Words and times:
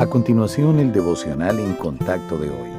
A 0.00 0.06
continuación, 0.06 0.78
el 0.78 0.92
devocional 0.92 1.60
en 1.60 1.74
contacto 1.74 2.38
de 2.38 2.48
hoy. 2.48 2.70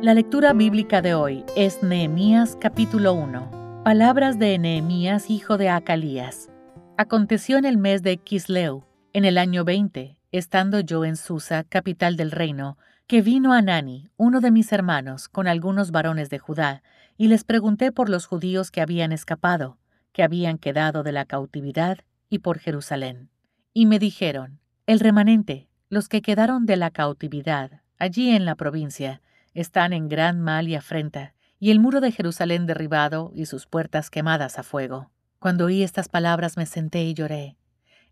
La 0.00 0.14
lectura 0.14 0.54
bíblica 0.54 1.02
de 1.02 1.12
hoy 1.12 1.44
es 1.54 1.82
Nehemías 1.82 2.56
capítulo 2.58 3.12
1. 3.12 3.82
Palabras 3.84 4.38
de 4.38 4.56
Nehemías, 4.56 5.28
hijo 5.28 5.58
de 5.58 5.68
Acalías. 5.68 6.48
Aconteció 6.96 7.58
en 7.58 7.66
el 7.66 7.76
mes 7.76 8.02
de 8.02 8.16
Kisleu, 8.16 8.84
en 9.12 9.26
el 9.26 9.36
año 9.36 9.66
20, 9.66 10.16
estando 10.32 10.80
yo 10.80 11.04
en 11.04 11.16
Susa, 11.16 11.62
capital 11.62 12.16
del 12.16 12.30
reino, 12.30 12.78
que 13.06 13.20
vino 13.20 13.52
Anani, 13.52 14.08
uno 14.16 14.40
de 14.40 14.50
mis 14.50 14.72
hermanos, 14.72 15.28
con 15.28 15.48
algunos 15.48 15.90
varones 15.90 16.30
de 16.30 16.38
Judá, 16.38 16.82
y 17.18 17.28
les 17.28 17.44
pregunté 17.44 17.92
por 17.92 18.08
los 18.08 18.24
judíos 18.24 18.70
que 18.70 18.80
habían 18.80 19.12
escapado, 19.12 19.76
que 20.14 20.22
habían 20.22 20.56
quedado 20.56 21.02
de 21.02 21.12
la 21.12 21.26
cautividad, 21.26 21.98
y 22.30 22.38
por 22.38 22.58
Jerusalén. 22.60 23.28
Y 23.74 23.84
me 23.84 23.98
dijeron, 23.98 24.58
el 24.86 25.00
remanente, 25.00 25.68
los 25.88 26.08
que 26.08 26.22
quedaron 26.22 26.66
de 26.66 26.76
la 26.76 26.90
cautividad, 26.90 27.82
allí 27.98 28.30
en 28.30 28.44
la 28.44 28.54
provincia, 28.54 29.22
están 29.54 29.92
en 29.92 30.08
gran 30.08 30.40
mal 30.40 30.68
y 30.68 30.74
afrenta, 30.74 31.34
y 31.58 31.70
el 31.70 31.80
muro 31.80 32.00
de 32.00 32.12
Jerusalén 32.12 32.66
derribado 32.66 33.32
y 33.34 33.46
sus 33.46 33.66
puertas 33.66 34.10
quemadas 34.10 34.58
a 34.58 34.62
fuego. 34.62 35.10
Cuando 35.38 35.66
oí 35.66 35.82
estas 35.82 36.08
palabras 36.08 36.56
me 36.56 36.66
senté 36.66 37.04
y 37.04 37.14
lloré, 37.14 37.56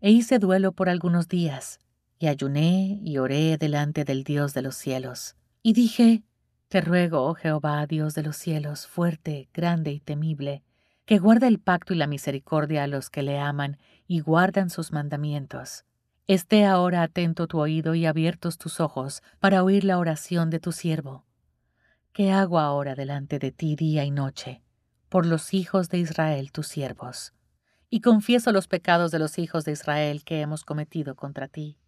e 0.00 0.10
hice 0.10 0.38
duelo 0.38 0.72
por 0.72 0.88
algunos 0.88 1.28
días, 1.28 1.78
y 2.18 2.28
ayuné 2.28 3.00
y 3.02 3.18
oré 3.18 3.56
delante 3.58 4.04
del 4.04 4.22
Dios 4.22 4.54
de 4.54 4.62
los 4.62 4.76
cielos. 4.76 5.34
Y 5.62 5.72
dije, 5.72 6.22
Te 6.68 6.80
ruego, 6.80 7.24
oh 7.24 7.34
Jehová, 7.34 7.86
Dios 7.86 8.14
de 8.14 8.22
los 8.22 8.36
cielos, 8.36 8.86
fuerte, 8.86 9.48
grande 9.52 9.92
y 9.92 10.00
temible, 10.00 10.62
que 11.04 11.18
guarda 11.18 11.48
el 11.48 11.58
pacto 11.58 11.94
y 11.94 11.96
la 11.96 12.06
misericordia 12.06 12.84
a 12.84 12.86
los 12.86 13.10
que 13.10 13.22
le 13.22 13.38
aman 13.38 13.78
y 14.06 14.20
guardan 14.20 14.70
sus 14.70 14.92
mandamientos. 14.92 15.84
Esté 16.26 16.64
ahora 16.64 17.02
atento 17.02 17.46
tu 17.46 17.58
oído 17.60 17.94
y 17.94 18.06
abiertos 18.06 18.58
tus 18.58 18.80
ojos 18.80 19.22
para 19.40 19.62
oír 19.62 19.84
la 19.84 19.98
oración 19.98 20.50
de 20.50 20.60
tu 20.60 20.72
siervo. 20.72 21.24
¿Qué 22.12 22.30
hago 22.30 22.58
ahora 22.58 22.94
delante 22.94 23.38
de 23.38 23.52
ti 23.52 23.76
día 23.76 24.04
y 24.04 24.10
noche? 24.10 24.62
Por 25.08 25.26
los 25.26 25.52
hijos 25.54 25.88
de 25.88 25.98
Israel, 25.98 26.52
tus 26.52 26.68
siervos. 26.68 27.34
Y 27.90 28.00
confieso 28.00 28.52
los 28.52 28.68
pecados 28.68 29.10
de 29.10 29.18
los 29.18 29.38
hijos 29.38 29.64
de 29.64 29.72
Israel 29.72 30.24
que 30.24 30.40
hemos 30.40 30.64
cometido 30.64 31.14
contra 31.14 31.48
ti 31.48 31.78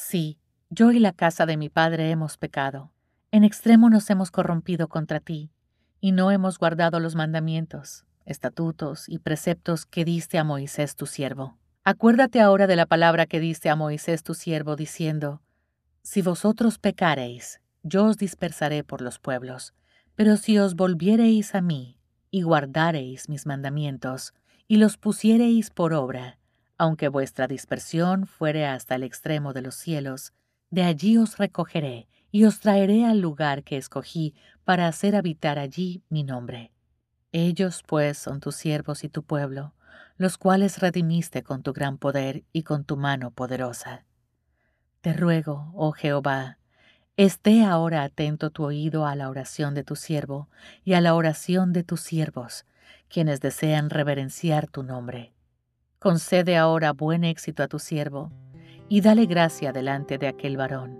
Sí, 0.00 0.38
yo 0.70 0.92
y 0.92 1.00
la 1.00 1.12
casa 1.12 1.44
de 1.44 1.56
mi 1.56 1.70
padre 1.70 2.10
hemos 2.10 2.36
pecado. 2.36 2.92
En 3.32 3.42
extremo 3.42 3.90
nos 3.90 4.08
hemos 4.10 4.30
corrompido 4.30 4.88
contra 4.88 5.18
ti, 5.18 5.50
y 6.00 6.12
no 6.12 6.30
hemos 6.30 6.56
guardado 6.56 7.00
los 7.00 7.16
mandamientos, 7.16 8.06
estatutos 8.24 9.08
y 9.08 9.18
preceptos 9.18 9.86
que 9.86 10.04
diste 10.04 10.38
a 10.38 10.44
Moisés 10.44 10.94
tu 10.94 11.06
siervo. 11.06 11.57
Acuérdate 11.90 12.42
ahora 12.42 12.66
de 12.66 12.76
la 12.76 12.84
palabra 12.84 13.24
que 13.24 13.40
diste 13.40 13.70
a 13.70 13.74
Moisés 13.74 14.22
tu 14.22 14.34
siervo, 14.34 14.76
diciendo, 14.76 15.40
Si 16.02 16.20
vosotros 16.20 16.78
pecareis, 16.78 17.62
yo 17.82 18.04
os 18.04 18.18
dispersaré 18.18 18.84
por 18.84 19.00
los 19.00 19.18
pueblos, 19.18 19.72
pero 20.14 20.36
si 20.36 20.58
os 20.58 20.74
volviereis 20.74 21.54
a 21.54 21.62
mí, 21.62 21.96
y 22.30 22.42
guardareis 22.42 23.30
mis 23.30 23.46
mandamientos, 23.46 24.34
y 24.66 24.76
los 24.76 24.98
pusiereis 24.98 25.70
por 25.70 25.94
obra, 25.94 26.36
aunque 26.76 27.08
vuestra 27.08 27.46
dispersión 27.46 28.26
fuere 28.26 28.66
hasta 28.66 28.96
el 28.96 29.02
extremo 29.02 29.54
de 29.54 29.62
los 29.62 29.74
cielos, 29.74 30.34
de 30.68 30.82
allí 30.82 31.16
os 31.16 31.38
recogeré 31.38 32.06
y 32.30 32.44
os 32.44 32.60
traeré 32.60 33.06
al 33.06 33.20
lugar 33.20 33.64
que 33.64 33.78
escogí 33.78 34.34
para 34.62 34.88
hacer 34.88 35.16
habitar 35.16 35.58
allí 35.58 36.02
mi 36.10 36.22
nombre. 36.22 36.70
Ellos, 37.32 37.82
pues, 37.86 38.18
son 38.18 38.40
tus 38.40 38.56
siervos 38.56 39.04
y 39.04 39.08
tu 39.08 39.22
pueblo, 39.22 39.72
los 40.18 40.36
cuales 40.36 40.78
redimiste 40.78 41.42
con 41.42 41.62
tu 41.62 41.72
gran 41.72 41.96
poder 41.96 42.44
y 42.52 42.64
con 42.64 42.84
tu 42.84 42.98
mano 42.98 43.30
poderosa. 43.30 44.04
Te 45.00 45.14
ruego, 45.14 45.72
oh 45.74 45.92
Jehová, 45.92 46.58
esté 47.16 47.64
ahora 47.64 48.02
atento 48.02 48.50
tu 48.50 48.64
oído 48.64 49.06
a 49.06 49.14
la 49.14 49.30
oración 49.30 49.74
de 49.74 49.84
tu 49.84 49.96
siervo 49.96 50.50
y 50.84 50.92
a 50.92 51.00
la 51.00 51.14
oración 51.14 51.72
de 51.72 51.84
tus 51.84 52.00
siervos, 52.00 52.66
quienes 53.08 53.40
desean 53.40 53.88
reverenciar 53.88 54.66
tu 54.66 54.82
nombre 54.82 55.32
Concede 55.98 56.56
ahora 56.56 56.92
buen 56.92 57.24
éxito 57.24 57.64
a 57.64 57.66
tu 57.66 57.80
siervo, 57.80 58.30
y 58.88 59.00
dale 59.00 59.26
gracia 59.26 59.72
delante 59.72 60.16
de 60.16 60.28
aquel 60.28 60.56
varón, 60.56 60.96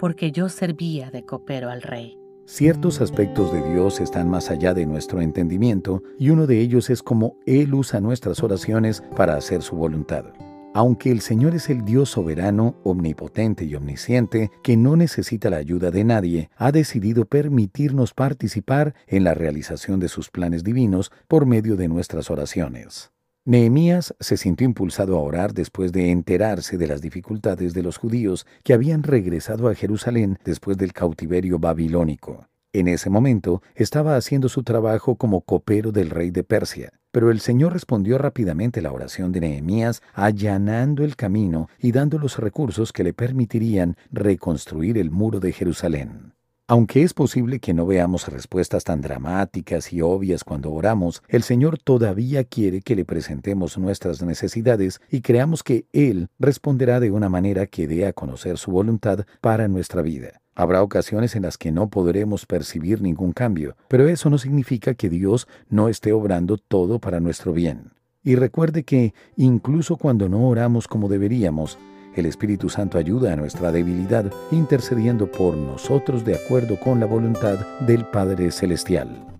porque 0.00 0.32
yo 0.32 0.48
servía 0.48 1.10
de 1.12 1.24
copero 1.24 1.70
al 1.70 1.82
rey. 1.82 2.18
Ciertos 2.46 3.00
aspectos 3.00 3.50
de 3.54 3.62
Dios 3.72 4.00
están 4.00 4.28
más 4.28 4.50
allá 4.50 4.74
de 4.74 4.84
nuestro 4.84 5.22
entendimiento, 5.22 6.02
y 6.18 6.28
uno 6.28 6.46
de 6.46 6.60
ellos 6.60 6.90
es 6.90 7.02
cómo 7.02 7.38
Él 7.46 7.72
usa 7.72 8.00
nuestras 8.00 8.42
oraciones 8.42 9.02
para 9.16 9.34
hacer 9.34 9.62
su 9.62 9.76
voluntad. 9.76 10.26
Aunque 10.74 11.10
el 11.10 11.22
Señor 11.22 11.54
es 11.54 11.70
el 11.70 11.86
Dios 11.86 12.10
soberano, 12.10 12.74
omnipotente 12.84 13.64
y 13.64 13.74
omnisciente, 13.74 14.50
que 14.62 14.76
no 14.76 14.94
necesita 14.94 15.48
la 15.48 15.56
ayuda 15.56 15.90
de 15.90 16.04
nadie, 16.04 16.50
ha 16.56 16.70
decidido 16.70 17.24
permitirnos 17.24 18.12
participar 18.12 18.94
en 19.06 19.24
la 19.24 19.32
realización 19.32 19.98
de 19.98 20.08
sus 20.08 20.30
planes 20.30 20.64
divinos 20.64 21.12
por 21.28 21.46
medio 21.46 21.76
de 21.76 21.88
nuestras 21.88 22.30
oraciones. 22.30 23.13
Nehemías 23.46 24.14
se 24.20 24.38
sintió 24.38 24.64
impulsado 24.64 25.18
a 25.18 25.20
orar 25.20 25.52
después 25.52 25.92
de 25.92 26.10
enterarse 26.10 26.78
de 26.78 26.86
las 26.86 27.02
dificultades 27.02 27.74
de 27.74 27.82
los 27.82 27.98
judíos 27.98 28.46
que 28.62 28.72
habían 28.72 29.02
regresado 29.02 29.68
a 29.68 29.74
Jerusalén 29.74 30.38
después 30.46 30.78
del 30.78 30.94
cautiverio 30.94 31.58
babilónico. 31.58 32.48
En 32.72 32.88
ese 32.88 33.10
momento 33.10 33.60
estaba 33.74 34.16
haciendo 34.16 34.48
su 34.48 34.62
trabajo 34.62 35.16
como 35.16 35.42
copero 35.42 35.92
del 35.92 36.08
rey 36.08 36.30
de 36.30 36.42
Persia, 36.42 36.94
pero 37.12 37.30
el 37.30 37.40
Señor 37.40 37.74
respondió 37.74 38.16
rápidamente 38.16 38.80
la 38.80 38.92
oración 38.92 39.30
de 39.30 39.40
Nehemías, 39.40 40.00
allanando 40.14 41.04
el 41.04 41.14
camino 41.14 41.68
y 41.78 41.92
dando 41.92 42.18
los 42.18 42.38
recursos 42.38 42.94
que 42.94 43.04
le 43.04 43.12
permitirían 43.12 43.98
reconstruir 44.10 44.96
el 44.96 45.10
muro 45.10 45.38
de 45.38 45.52
Jerusalén. 45.52 46.32
Aunque 46.66 47.02
es 47.02 47.12
posible 47.12 47.58
que 47.58 47.74
no 47.74 47.84
veamos 47.84 48.26
respuestas 48.28 48.84
tan 48.84 49.02
dramáticas 49.02 49.92
y 49.92 50.00
obvias 50.00 50.44
cuando 50.44 50.72
oramos, 50.72 51.22
el 51.28 51.42
Señor 51.42 51.76
todavía 51.76 52.44
quiere 52.44 52.80
que 52.80 52.96
le 52.96 53.04
presentemos 53.04 53.76
nuestras 53.76 54.22
necesidades 54.22 54.98
y 55.10 55.20
creamos 55.20 55.62
que 55.62 55.84
Él 55.92 56.28
responderá 56.38 57.00
de 57.00 57.10
una 57.10 57.28
manera 57.28 57.66
que 57.66 57.86
dé 57.86 58.06
a 58.06 58.14
conocer 58.14 58.56
su 58.56 58.70
voluntad 58.70 59.26
para 59.42 59.68
nuestra 59.68 60.00
vida. 60.00 60.40
Habrá 60.54 60.82
ocasiones 60.82 61.36
en 61.36 61.42
las 61.42 61.58
que 61.58 61.70
no 61.70 61.90
podremos 61.90 62.46
percibir 62.46 63.02
ningún 63.02 63.32
cambio, 63.32 63.76
pero 63.88 64.08
eso 64.08 64.30
no 64.30 64.38
significa 64.38 64.94
que 64.94 65.10
Dios 65.10 65.46
no 65.68 65.90
esté 65.90 66.14
obrando 66.14 66.56
todo 66.56 66.98
para 66.98 67.20
nuestro 67.20 67.52
bien. 67.52 67.90
Y 68.22 68.36
recuerde 68.36 68.84
que, 68.84 69.12
incluso 69.36 69.98
cuando 69.98 70.30
no 70.30 70.48
oramos 70.48 70.88
como 70.88 71.10
deberíamos, 71.10 71.78
el 72.14 72.26
Espíritu 72.26 72.68
Santo 72.68 72.98
ayuda 72.98 73.32
a 73.32 73.36
nuestra 73.36 73.72
debilidad, 73.72 74.30
intercediendo 74.50 75.30
por 75.30 75.56
nosotros 75.56 76.24
de 76.24 76.34
acuerdo 76.34 76.78
con 76.78 77.00
la 77.00 77.06
voluntad 77.06 77.58
del 77.86 78.04
Padre 78.06 78.50
Celestial. 78.50 79.33